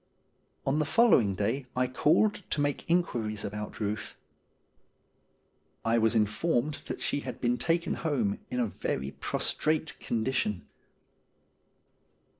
[0.65, 4.15] On the following day J RUTH 155 called to make inquiries about Euth.
[5.85, 10.67] I was informed that she had been taken home in a very prostrate condition.